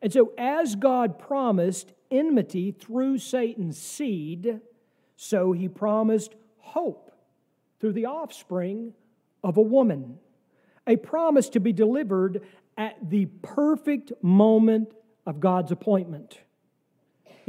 And 0.00 0.12
so, 0.12 0.32
as 0.38 0.76
God 0.76 1.18
promised 1.18 1.92
enmity 2.10 2.72
through 2.72 3.18
Satan's 3.18 3.78
seed, 3.78 4.60
so 5.16 5.52
he 5.52 5.68
promised 5.68 6.34
hope 6.58 7.10
through 7.80 7.92
the 7.92 8.06
offspring 8.06 8.94
of 9.42 9.56
a 9.56 9.62
woman. 9.62 10.18
A 10.86 10.96
promise 10.96 11.48
to 11.50 11.60
be 11.60 11.72
delivered 11.72 12.42
at 12.76 13.10
the 13.10 13.26
perfect 13.42 14.12
moment 14.22 14.92
of 15.26 15.40
God's 15.40 15.70
appointment 15.70 16.40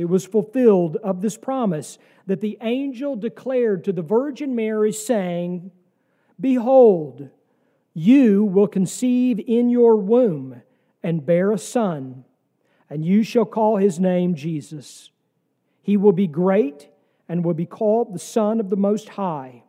it 0.02 0.06
was 0.06 0.26
fulfilled 0.26 0.98
of 0.98 1.22
this 1.22 1.38
promise 1.38 2.00
that 2.26 2.42
the 2.42 2.58
angel 2.62 3.16
declared 3.16 3.84
to 3.84 3.92
the 3.92 4.02
Virgin 4.02 4.56
Mary, 4.56 4.92
saying, 4.92 5.72
Behold, 6.40 7.30
you 7.94 8.44
will 8.44 8.68
conceive 8.68 9.40
in 9.46 9.70
your 9.70 9.96
womb 9.98 10.64
and 11.04 11.26
bear 11.26 11.52
a 11.52 11.58
son, 11.60 12.26
and 12.92 13.06
you 13.06 13.24
shall 13.24 13.46
call 13.46 13.78
his 13.78 14.02
name 14.02 14.36
Jesus. 14.36 15.12
He 15.82 15.96
will 15.96 16.12
be 16.12 16.28
great 16.28 16.90
and 17.30 17.44
will 17.44 17.54
be 17.54 17.66
called 17.66 18.14
the 18.14 18.20
Son 18.20 18.60
of 18.60 18.70
the 18.70 18.76
Most 18.76 19.08
High. 19.08 19.64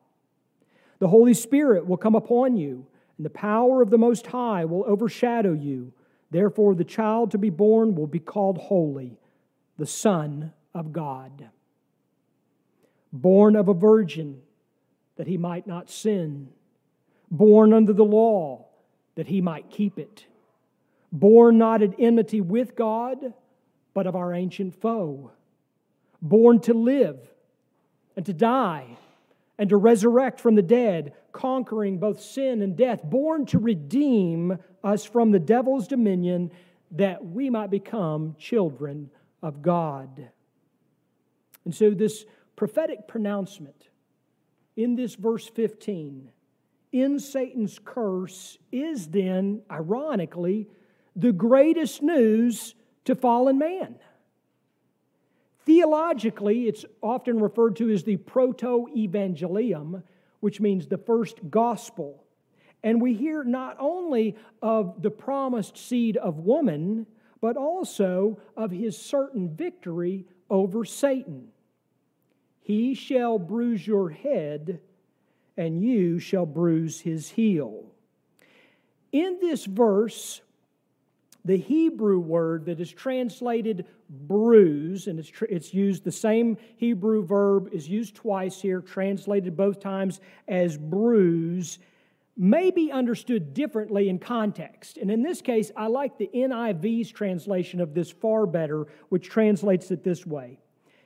The 0.98 1.06
Holy 1.06 1.32
Spirit 1.32 1.86
will 1.86 1.96
come 1.96 2.16
upon 2.16 2.56
you, 2.56 2.84
and 3.16 3.24
the 3.24 3.30
power 3.30 3.80
of 3.80 3.90
the 3.90 3.98
Most 3.98 4.26
High 4.26 4.64
will 4.64 4.84
overshadow 4.88 5.52
you. 5.52 5.92
Therefore, 6.32 6.74
the 6.74 6.82
child 6.82 7.30
to 7.30 7.38
be 7.38 7.48
born 7.48 7.94
will 7.94 8.08
be 8.08 8.18
called 8.18 8.58
Holy, 8.58 9.20
the 9.78 9.86
Son 9.86 10.52
of 10.74 10.92
God. 10.92 11.48
Born 13.12 13.54
of 13.54 13.68
a 13.68 13.74
virgin, 13.74 14.42
that 15.14 15.28
he 15.28 15.36
might 15.36 15.68
not 15.68 15.88
sin. 15.88 16.48
Born 17.30 17.72
under 17.72 17.92
the 17.92 18.04
law, 18.04 18.66
that 19.14 19.28
he 19.28 19.40
might 19.40 19.70
keep 19.70 19.96
it. 19.96 20.26
Born 21.12 21.58
not 21.58 21.82
at 21.82 21.94
enmity 21.98 22.40
with 22.40 22.74
God, 22.74 23.34
but 23.94 24.06
of 24.06 24.16
our 24.16 24.32
ancient 24.32 24.74
foe. 24.80 25.30
Born 26.22 26.60
to 26.60 26.74
live 26.74 27.18
and 28.16 28.24
to 28.26 28.32
die 28.32 28.96
and 29.58 29.68
to 29.68 29.76
resurrect 29.76 30.40
from 30.40 30.54
the 30.54 30.62
dead, 30.62 31.12
conquering 31.32 31.98
both 31.98 32.20
sin 32.20 32.62
and 32.62 32.76
death, 32.76 33.02
born 33.04 33.44
to 33.46 33.58
redeem 33.58 34.58
us 34.82 35.04
from 35.04 35.30
the 35.30 35.38
devil's 35.38 35.86
dominion 35.86 36.50
that 36.92 37.24
we 37.24 37.50
might 37.50 37.70
become 37.70 38.34
children 38.38 39.10
of 39.42 39.62
God. 39.62 40.28
And 41.64 41.74
so, 41.74 41.90
this 41.90 42.24
prophetic 42.56 43.06
pronouncement 43.06 43.88
in 44.76 44.96
this 44.96 45.14
verse 45.14 45.46
15 45.48 46.30
in 46.92 47.18
Satan's 47.18 47.78
curse 47.82 48.58
is 48.70 49.08
then, 49.08 49.62
ironically, 49.70 50.68
the 51.14 51.32
greatest 51.32 52.02
news 52.02 52.74
to 53.04 53.14
fallen 53.14 53.58
man. 53.58 53.96
Theologically, 55.64 56.66
it's 56.66 56.84
often 57.02 57.38
referred 57.38 57.76
to 57.76 57.90
as 57.90 58.02
the 58.02 58.16
proto 58.16 58.88
evangelium, 58.96 60.02
which 60.40 60.60
means 60.60 60.86
the 60.86 60.98
first 60.98 61.38
gospel. 61.50 62.24
And 62.82 63.00
we 63.00 63.14
hear 63.14 63.44
not 63.44 63.76
only 63.78 64.36
of 64.60 65.02
the 65.02 65.10
promised 65.10 65.76
seed 65.76 66.16
of 66.16 66.40
woman, 66.40 67.06
but 67.40 67.56
also 67.56 68.40
of 68.56 68.72
his 68.72 68.98
certain 68.98 69.54
victory 69.54 70.26
over 70.50 70.84
Satan. 70.84 71.48
He 72.60 72.94
shall 72.94 73.38
bruise 73.38 73.86
your 73.86 74.10
head, 74.10 74.80
and 75.56 75.82
you 75.82 76.18
shall 76.18 76.46
bruise 76.46 77.00
his 77.00 77.30
heel. 77.30 77.86
In 79.12 79.38
this 79.40 79.64
verse, 79.64 80.40
the 81.44 81.56
Hebrew 81.56 82.18
word 82.18 82.66
that 82.66 82.80
is 82.80 82.90
translated 82.90 83.86
bruise, 84.08 85.06
and 85.06 85.18
it's, 85.18 85.28
tr- 85.28 85.46
it's 85.46 85.74
used, 85.74 86.04
the 86.04 86.12
same 86.12 86.56
Hebrew 86.76 87.24
verb 87.24 87.68
is 87.72 87.88
used 87.88 88.14
twice 88.14 88.60
here, 88.60 88.80
translated 88.80 89.56
both 89.56 89.80
times 89.80 90.20
as 90.46 90.78
bruise, 90.78 91.78
may 92.36 92.70
be 92.70 92.90
understood 92.90 93.54
differently 93.54 94.08
in 94.08 94.18
context. 94.18 94.96
And 94.96 95.10
in 95.10 95.22
this 95.22 95.42
case, 95.42 95.70
I 95.76 95.88
like 95.88 96.16
the 96.16 96.30
NIV's 96.32 97.10
translation 97.10 97.80
of 97.80 97.94
this 97.94 98.10
far 98.10 98.46
better, 98.46 98.86
which 99.08 99.28
translates 99.28 99.90
it 99.90 100.04
this 100.04 100.24
way 100.24 100.58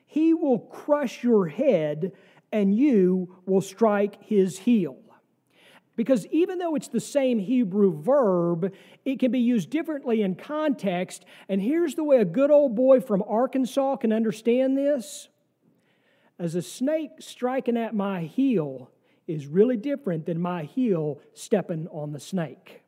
He 0.07 0.35
will 0.35 0.59
crush 0.59 1.25
your 1.25 1.49
head, 1.49 2.13
and 2.53 2.75
you 2.75 3.37
will 3.47 3.61
strike 3.61 4.23
his 4.23 4.59
heel. 4.59 4.97
Because 5.97 6.27
even 6.27 6.59
though 6.59 6.75
it's 6.75 6.89
the 6.89 7.01
same 7.01 7.39
Hebrew 7.39 8.01
verb, 8.03 8.73
it 9.05 9.19
can 9.19 9.33
be 9.33 9.41
used 9.41 9.71
differently 9.71 10.23
in 10.23 10.35
context. 10.35 11.25
And 11.49 11.61
here's 11.61 11.95
the 11.95 12.05
way 12.05 12.19
a 12.19 12.25
good 12.25 12.51
old 12.51 12.77
boy 12.77 13.01
from 13.01 13.25
Arkansas 13.27 13.97
can 13.97 14.13
understand 14.13 14.77
this 14.77 15.29
as 16.39 16.55
a 16.55 16.63
snake 16.63 17.13
striking 17.19 17.77
at 17.77 17.95
my 17.95 18.23
heel 18.23 18.91
is 19.27 19.47
really 19.47 19.77
different 19.77 20.27
than 20.27 20.41
my 20.41 20.65
heel 20.65 21.21
stepping 21.33 21.89
on 21.89 22.13
the 22.13 22.21
snake. 22.21 22.83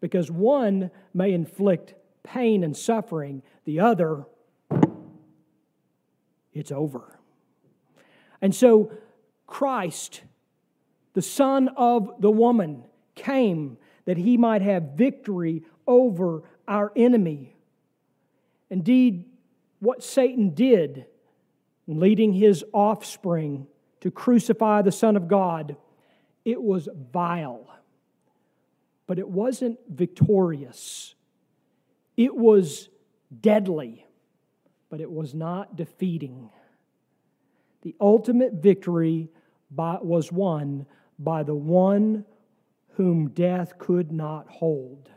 Because 0.00 0.30
one 0.30 0.90
may 1.14 1.32
inflict 1.32 1.94
pain 2.22 2.62
and 2.62 2.76
suffering, 2.76 3.42
the 3.64 3.80
other, 3.80 4.24
it's 6.52 6.70
over. 6.70 7.18
And 8.40 8.54
so, 8.54 8.92
Christ 9.46 10.22
the 11.18 11.22
Son 11.22 11.66
of 11.76 12.12
the 12.20 12.30
woman, 12.30 12.84
came 13.16 13.76
that 14.04 14.16
he 14.16 14.36
might 14.36 14.62
have 14.62 14.92
victory 14.94 15.64
over 15.84 16.44
our 16.68 16.92
enemy. 16.94 17.56
Indeed, 18.70 19.24
what 19.80 20.04
Satan 20.04 20.50
did, 20.50 21.06
leading 21.88 22.32
his 22.32 22.64
offspring 22.72 23.66
to 24.00 24.12
crucify 24.12 24.82
the 24.82 24.92
Son 24.92 25.16
of 25.16 25.26
God, 25.26 25.74
it 26.44 26.62
was 26.62 26.88
vile, 27.12 27.68
but 29.08 29.18
it 29.18 29.28
wasn't 29.28 29.80
victorious. 29.88 31.16
It 32.16 32.36
was 32.36 32.90
deadly, 33.40 34.06
but 34.88 35.00
it 35.00 35.10
was 35.10 35.34
not 35.34 35.74
defeating. 35.74 36.50
The 37.82 37.96
ultimate 38.00 38.52
victory 38.52 39.30
was 39.76 40.30
won 40.30 40.86
by 41.18 41.42
the 41.42 41.54
one 41.54 42.24
whom 42.94 43.28
death 43.28 43.78
could 43.78 44.12
not 44.12 44.48
hold. 44.48 45.10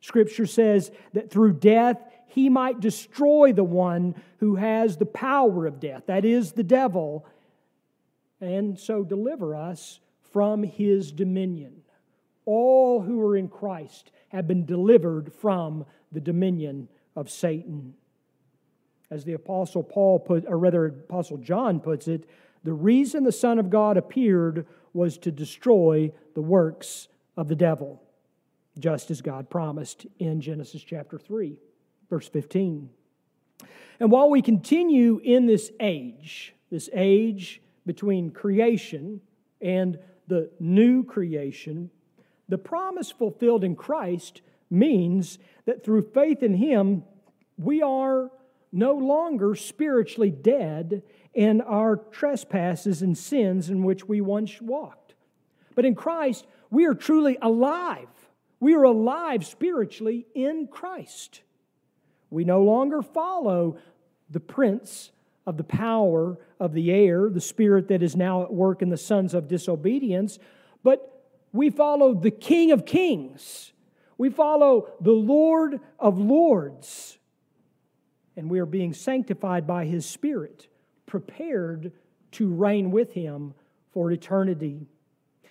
Scripture 0.00 0.46
says 0.46 0.90
that 1.12 1.30
through 1.30 1.52
death 1.54 2.02
he 2.26 2.48
might 2.48 2.80
destroy 2.80 3.52
the 3.52 3.64
one 3.64 4.14
who 4.38 4.56
has 4.56 4.96
the 4.96 5.06
power 5.06 5.66
of 5.66 5.80
death, 5.80 6.04
that 6.06 6.24
is, 6.24 6.52
the 6.52 6.62
devil, 6.62 7.26
and 8.40 8.78
so 8.78 9.04
deliver 9.04 9.54
us 9.54 10.00
from 10.32 10.62
his 10.62 11.12
dominion. 11.12 11.82
All 12.46 13.02
who 13.02 13.20
are 13.20 13.36
in 13.36 13.48
Christ 13.48 14.12
have 14.28 14.46
been 14.46 14.64
delivered 14.64 15.32
from 15.34 15.84
the 16.12 16.20
dominion 16.20 16.88
of 17.16 17.28
Satan. 17.28 17.94
As 19.10 19.24
the 19.24 19.32
Apostle 19.32 19.82
Paul 19.82 20.20
put, 20.20 20.46
or 20.46 20.56
rather, 20.56 20.86
Apostle 20.86 21.38
John 21.38 21.80
puts 21.80 22.08
it, 22.08 22.28
the 22.62 22.72
reason 22.72 23.24
the 23.24 23.32
Son 23.32 23.58
of 23.58 23.70
God 23.70 23.96
appeared 23.96 24.66
was 24.92 25.18
to 25.18 25.30
destroy 25.30 26.12
the 26.34 26.40
works 26.40 27.08
of 27.36 27.48
the 27.48 27.56
devil, 27.56 28.02
just 28.78 29.10
as 29.10 29.20
God 29.20 29.50
promised 29.50 30.06
in 30.18 30.40
Genesis 30.40 30.82
chapter 30.82 31.18
3, 31.18 31.58
verse 32.08 32.28
15. 32.28 32.90
And 33.98 34.10
while 34.10 34.30
we 34.30 34.42
continue 34.42 35.20
in 35.22 35.46
this 35.46 35.70
age, 35.80 36.54
this 36.70 36.88
age 36.92 37.60
between 37.86 38.30
creation 38.30 39.20
and 39.60 39.98
the 40.26 40.50
new 40.58 41.04
creation, 41.04 41.90
the 42.48 42.58
promise 42.58 43.10
fulfilled 43.10 43.64
in 43.64 43.76
Christ 43.76 44.42
means 44.70 45.38
that 45.66 45.84
through 45.84 46.10
faith 46.14 46.42
in 46.42 46.54
Him, 46.54 47.04
we 47.58 47.82
are 47.82 48.30
no 48.72 48.94
longer 48.94 49.54
spiritually 49.54 50.30
dead 50.30 51.02
in 51.34 51.60
our 51.60 51.96
trespasses 51.96 53.02
and 53.02 53.16
sins 53.16 53.70
in 53.70 53.84
which 53.84 54.06
we 54.06 54.20
once 54.20 54.60
walked. 54.60 55.14
But 55.74 55.84
in 55.84 55.94
Christ, 55.94 56.46
we 56.70 56.86
are 56.86 56.94
truly 56.94 57.38
alive. 57.40 58.08
We 58.58 58.74
are 58.74 58.82
alive 58.82 59.46
spiritually 59.46 60.26
in 60.34 60.68
Christ. 60.68 61.42
We 62.30 62.44
no 62.44 62.62
longer 62.62 63.02
follow 63.02 63.78
the 64.28 64.40
prince 64.40 65.10
of 65.46 65.56
the 65.56 65.64
power 65.64 66.38
of 66.60 66.72
the 66.72 66.92
air, 66.92 67.28
the 67.28 67.40
spirit 67.40 67.88
that 67.88 68.02
is 68.02 68.14
now 68.14 68.42
at 68.42 68.52
work 68.52 68.82
in 68.82 68.90
the 68.90 68.96
sons 68.96 69.34
of 69.34 69.48
disobedience, 69.48 70.38
but 70.84 71.24
we 71.52 71.70
follow 71.70 72.14
the 72.14 72.30
King 72.30 72.70
of 72.70 72.86
kings. 72.86 73.72
We 74.18 74.28
follow 74.28 74.92
the 75.00 75.12
Lord 75.12 75.80
of 75.98 76.18
lords. 76.18 77.18
And 78.40 78.48
we 78.48 78.58
are 78.58 78.64
being 78.66 78.94
sanctified 78.94 79.66
by 79.66 79.84
his 79.84 80.06
spirit 80.06 80.66
prepared 81.04 81.92
to 82.32 82.48
reign 82.48 82.90
with 82.90 83.12
him 83.12 83.52
for 83.92 84.10
eternity. 84.10 84.86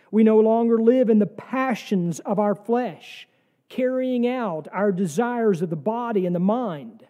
We 0.10 0.24
no 0.24 0.40
longer 0.40 0.82
live 0.82 1.12
in 1.12 1.20
the 1.20 1.28
passions 1.28 2.20
of 2.22 2.40
our 2.40 2.56
flesh, 2.56 3.28
carrying 3.70 4.26
out 4.26 4.68
our 4.72 4.92
desires 4.92 5.62
of 5.62 5.70
the 5.70 5.76
body 5.76 6.26
and 6.26 6.36
the 6.36 6.40
mind. 6.40 7.06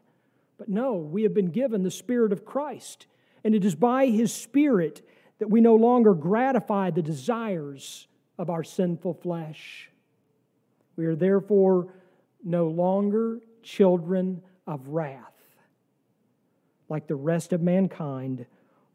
But 0.57 0.67
no, 0.67 0.95
we 0.95 1.23
have 1.23 1.33
been 1.33 1.51
given 1.51 1.83
the 1.83 1.91
Spirit 1.91 2.33
of 2.33 2.43
Christ, 2.43 3.07
and 3.45 3.55
it 3.55 3.63
is 3.63 3.75
by 3.75 4.07
His 4.07 4.33
Spirit 4.33 5.01
that 5.37 5.49
we 5.49 5.61
no 5.61 5.75
longer 5.75 6.13
gratify 6.13 6.89
the 6.89 7.01
desires 7.01 8.05
of 8.37 8.49
our 8.49 8.65
sinful 8.65 9.13
flesh. 9.13 9.89
We 10.97 11.05
are 11.05 11.15
therefore 11.15 11.93
no 12.43 12.67
longer 12.67 13.39
children 13.63 14.41
of 14.67 14.85
wrath 14.89 15.38
like 16.89 17.07
the 17.07 17.15
rest 17.15 17.53
of 17.53 17.61
mankind, 17.61 18.45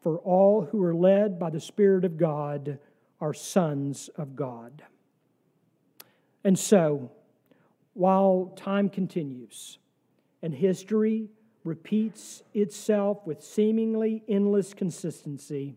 for 0.03 0.19
all 0.19 0.63
who 0.63 0.83
are 0.83 0.95
led 0.95 1.39
by 1.39 1.51
the 1.51 1.61
Spirit 1.61 2.05
of 2.05 2.17
God 2.19 2.79
are 3.21 3.33
sons 3.33 4.11
of 4.17 4.37
God. 4.37 4.83
And 6.43 6.59
so, 6.59 7.11
while 7.95 8.53
time 8.57 8.91
continues 8.91 9.79
and 10.43 10.55
history 10.55 11.31
repeats 11.63 12.43
itself 12.53 13.27
with 13.27 13.43
seemingly 13.43 14.23
endless 14.29 14.75
consistency, 14.75 15.77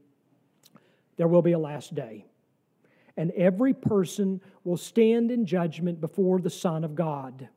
there 1.15 1.27
will 1.27 1.41
be 1.41 1.53
a 1.53 1.59
last 1.59 1.95
day. 1.95 2.25
And 3.15 3.31
every 3.31 3.73
person 3.73 4.41
will 4.63 4.77
stand 4.77 5.31
in 5.31 5.45
judgment 5.45 6.01
before 6.01 6.39
the 6.39 6.49
Son 6.49 6.83
of 6.83 6.93
God. 6.93 7.47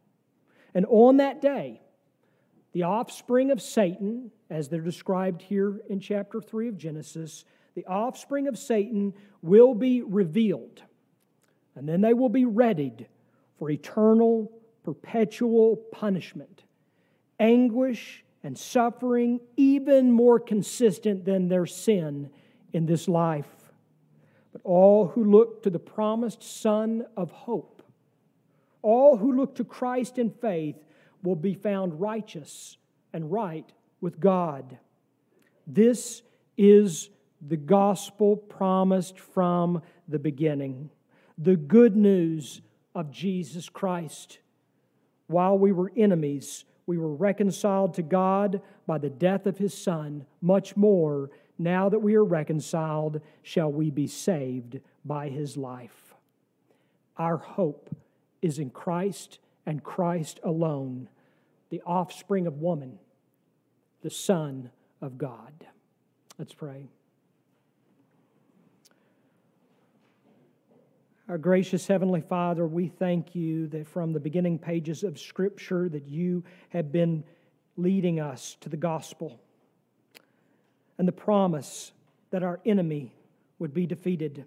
And 0.73 0.87
on 0.89 1.17
that 1.17 1.41
day, 1.41 1.81
the 2.73 2.85
offspring 2.85 3.51
of 3.51 3.61
Satan, 3.61 4.31
as 4.49 4.69
they're 4.69 4.81
described 4.81 5.43
here 5.43 5.81
in 5.89 6.01
chapter 6.01 6.41
3 6.41 6.69
of 6.69 6.79
Genesis, 6.79 7.45
the 7.75 7.87
offspring 7.87 8.47
of 8.47 8.59
Satan 8.59 9.15
will 9.43 9.75
be 9.75 10.03
revealed. 10.03 10.83
And 11.75 11.89
then 11.89 12.01
they 12.01 12.15
will 12.15 12.29
be 12.29 12.45
readied 12.45 13.07
for 13.59 13.71
eternal, 13.71 14.53
perpetual 14.83 15.77
punishment, 15.93 16.63
anguish, 17.39 18.25
and 18.43 18.57
suffering, 18.57 19.41
even 19.57 20.11
more 20.11 20.41
consistent 20.41 21.25
than 21.25 21.49
their 21.49 21.67
sin 21.67 22.31
in 22.73 22.87
this 22.87 23.07
life. 23.09 23.73
But 24.53 24.63
all 24.65 25.09
who 25.09 25.25
look 25.25 25.63
to 25.63 25.71
the 25.71 25.79
promised 25.79 26.43
Son 26.43 27.05
of 27.17 27.31
hope, 27.31 27.83
all 28.83 29.17
who 29.17 29.33
look 29.33 29.57
to 29.57 29.65
Christ 29.65 30.19
in 30.19 30.31
faith, 30.31 30.77
will 31.23 31.37
be 31.37 31.55
found 31.55 32.01
righteous 32.01 32.77
and 33.13 33.31
right 33.31 33.71
with 34.01 34.21
God. 34.21 34.79
This 35.67 36.23
is 36.57 37.11
the 37.47 37.57
gospel 37.57 38.37
promised 38.37 39.19
from 39.19 39.83
the 40.09 40.19
beginning. 40.19 40.91
The 41.39 41.57
good 41.57 41.97
news 41.97 42.61
of 42.95 43.11
Jesus 43.11 43.69
Christ. 43.69 44.39
While 45.27 45.59
we 45.59 45.73
were 45.73 45.93
enemies, 45.97 46.65
we 46.87 46.99
were 46.99 47.15
reconciled 47.15 47.95
to 47.95 48.03
God 48.03 48.61
by 48.87 48.99
the 48.99 49.11
death 49.11 49.47
of 49.47 49.59
his 49.59 49.73
Son. 49.73 50.27
Much 50.43 50.77
more, 50.77 51.31
now 51.59 51.89
that 51.89 52.01
we 52.01 52.15
are 52.15 52.25
reconciled, 52.25 53.21
shall 53.43 53.71
we 53.71 53.91
be 53.91 54.07
saved 54.07 54.81
by 55.05 55.29
his 55.29 55.57
life. 55.57 56.15
Our 57.17 57.37
hope 57.37 57.95
is 58.43 58.59
in 58.59 58.71
Christ 58.71 59.39
and 59.71 59.85
Christ 59.85 60.41
alone, 60.43 61.09
the 61.71 61.81
offspring 61.87 62.49
of 62.49 62.61
woman, 62.61 62.99
the 64.03 64.11
Son 64.11 64.69
of 65.01 65.17
God. 65.17 65.53
Let's 66.41 66.53
pray. 66.53 66.89
Our 71.29 71.39
gracious 71.39 71.87
Heavenly 71.87 72.21
Father, 72.21 72.67
we 72.67 72.89
thank 72.89 73.37
you 73.37 73.69
that 73.69 73.87
from 73.87 74.13
the 74.13 74.19
beginning 74.19 74.59
pages 74.59 75.05
of 75.05 75.21
Scripture 75.21 75.89
that 75.89 76.09
you 76.09 76.43
have 76.71 76.91
been 76.91 77.23
leading 77.77 78.19
us 78.19 78.57
to 78.63 78.69
the 78.69 78.77
gospel 78.77 79.39
and 80.99 81.07
the 81.07 81.13
promise 81.13 81.93
that 82.33 82.43
our 82.43 82.59
enemy 82.67 83.15
would 83.61 83.73
be 83.73 83.87
defeated. 83.87 84.45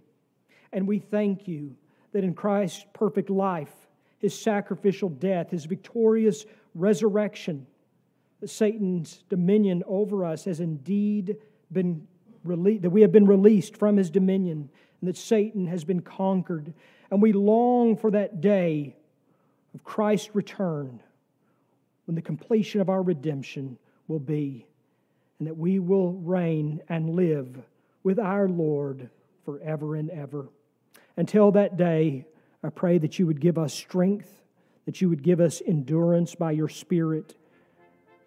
And 0.74 0.86
we 0.86 1.00
thank 1.00 1.48
you 1.48 1.78
that 2.12 2.26
in 2.26 2.34
Christ's 2.34 2.86
perfect 2.92 3.30
life, 3.30 3.72
his 4.24 4.34
sacrificial 4.34 5.10
death, 5.10 5.52
his 5.52 5.66
victorious 5.66 6.46
resurrection, 6.74 7.68
Satan's 8.46 9.22
dominion 9.28 9.84
over 9.86 10.24
us 10.24 10.46
has 10.46 10.62
indeed 10.62 11.36
been 11.74 12.08
released, 12.46 12.84
that 12.84 12.90
we 12.90 13.02
have 13.02 13.12
been 13.12 13.28
released 13.28 13.76
from 13.76 13.98
his 13.98 14.10
dominion 14.10 14.70
and 15.02 15.10
that 15.10 15.18
Satan 15.18 15.68
has 15.68 15.84
been 15.84 16.00
conquered. 16.00 16.74
And 17.12 17.22
we 17.22 17.34
long 17.34 17.98
for 17.98 18.12
that 18.12 18.40
day 18.40 18.96
of 19.76 19.84
Christ's 19.84 20.34
return 20.34 21.02
when 22.06 22.16
the 22.16 22.22
completion 22.22 22.80
of 22.80 22.88
our 22.88 23.02
redemption 23.02 23.78
will 24.08 24.20
be, 24.20 24.66
and 25.40 25.50
that 25.50 25.58
we 25.58 25.80
will 25.80 26.14
reign 26.14 26.82
and 26.88 27.10
live 27.10 27.62
with 28.04 28.20
our 28.20 28.48
Lord 28.48 29.10
forever 29.44 29.98
and 29.98 30.10
ever. 30.12 30.48
Until 31.18 31.52
that 31.52 31.76
day, 31.76 32.26
I 32.64 32.70
pray 32.70 32.98
that 33.00 33.20
you 33.20 33.28
would 33.28 33.42
give 33.42 33.58
us 33.58 33.74
strength, 33.74 34.42
that 34.86 35.02
you 35.02 35.10
would 35.10 35.22
give 35.22 35.42
us 35.42 35.62
endurance 35.68 36.34
by 36.34 36.52
your 36.52 36.70
Spirit, 36.70 37.36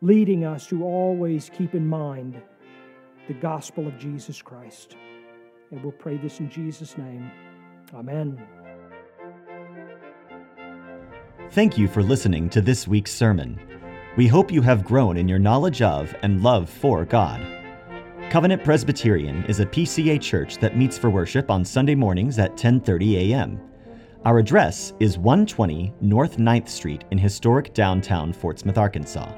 leading 0.03 0.44
us 0.44 0.66
to 0.66 0.85
always 0.85 1.51
keep 1.57 1.75
in 1.75 1.87
mind 1.87 2.40
the 3.29 3.35
gospel 3.35 3.87
of 3.87 3.99
Jesus 3.99 4.42
Christ. 4.42 4.96
And 5.70 5.83
we'll 5.83 5.92
pray 5.92 6.16
this 6.18 6.38
in 6.38 6.51
Jesus' 6.51 6.99
name. 6.99 7.31
Amen. 7.94 8.40
Thank 11.53 11.79
you 11.79 11.88
for 11.88 12.03
listening 12.03 12.51
to 12.51 12.61
this 12.61 12.87
week's 12.87 13.12
sermon. 13.12 13.59
We 14.16 14.27
hope 14.27 14.53
you 14.53 14.62
have 14.62 14.85
grown 14.85 15.16
in 15.16 15.29
your 15.29 15.38
knowledge 15.38 15.81
of 15.81 16.14
and 16.22 16.42
love 16.42 16.68
for 16.68 17.05
God. 17.05 17.40
Covenant 18.31 18.64
Presbyterian 18.64 19.44
is 19.44 19.61
a 19.61 19.66
PCA 19.66 20.20
church 20.20 20.59
that 20.59 20.77
meets 20.77 20.99
for 20.99 21.09
worship 21.09 21.51
on 21.51 21.64
Sunday 21.64 21.94
mornings 21.94 22.38
at 22.38 22.57
10:30 22.57 23.31
a.m. 23.31 23.61
Our 24.24 24.38
address 24.38 24.92
is 24.98 25.18
120 25.18 25.92
North 26.00 26.38
9th 26.38 26.68
Street 26.68 27.05
in 27.11 27.18
historic 27.18 27.74
downtown 27.74 28.33
Fort 28.33 28.59
Smith, 28.59 28.79
Arkansas. 28.79 29.31